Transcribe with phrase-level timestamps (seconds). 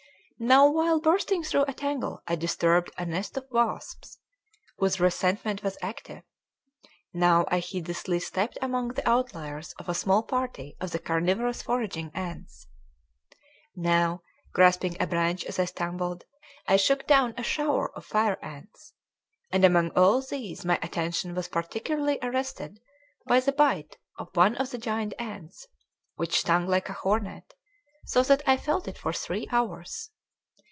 [0.43, 4.17] Now while bursting through a tangle I disturbed a nest of wasps,
[4.79, 6.23] whose resentment was active;
[7.13, 12.09] now I heedlessly stepped among the outliers of a small party of the carnivorous foraging
[12.15, 12.65] ants;
[13.75, 16.25] now, grasping a branch as I stumbled,
[16.67, 18.93] I shook down a shower of fire ants;
[19.51, 22.79] and among all these my attention was particularly arrested
[23.27, 25.67] by the bite of one of the giant ants,
[26.15, 27.53] which stung like a hornet,
[28.05, 30.09] so that I felt it for three hours.